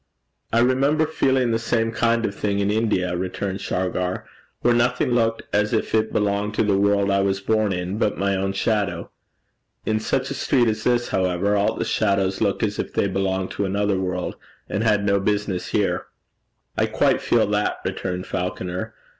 'I 0.51 0.61
remember 0.61 1.05
feeling 1.05 1.51
the 1.51 1.59
same 1.59 1.91
kind 1.91 2.25
of 2.25 2.33
thing 2.33 2.57
in 2.57 2.71
India,' 2.71 3.15
returned 3.15 3.61
Shargar, 3.61 4.25
'where 4.61 4.73
nothing 4.73 5.11
looked 5.11 5.43
as 5.53 5.73
if 5.73 5.93
it 5.93 6.11
belonged 6.11 6.55
to 6.55 6.63
the 6.63 6.75
world 6.75 7.11
I 7.11 7.19
was 7.19 7.39
born 7.39 7.71
in, 7.71 7.99
but 7.99 8.17
my 8.17 8.35
own 8.35 8.53
shadow. 8.53 9.11
In 9.85 9.99
such 9.99 10.31
a 10.31 10.33
street 10.33 10.67
as 10.67 10.85
this, 10.85 11.09
however, 11.09 11.55
all 11.55 11.75
the 11.75 11.85
shadows 11.85 12.41
look 12.41 12.63
as 12.63 12.79
if 12.79 12.91
they 12.93 13.07
belonged 13.07 13.51
to 13.51 13.65
another 13.65 13.99
world, 13.99 14.37
and 14.67 14.83
had 14.83 15.05
no 15.05 15.19
business 15.19 15.67
here.' 15.67 16.07
'I 16.79 16.87
quite 16.87 17.21
feel 17.21 17.45
that,' 17.45 17.77
returned 17.85 18.25
Falconer. 18.25 18.95